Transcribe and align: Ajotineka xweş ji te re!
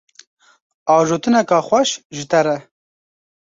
Ajotineka 0.95 1.59
xweş 1.67 1.89
ji 2.15 2.23
te 2.31 2.39
re! 2.45 2.57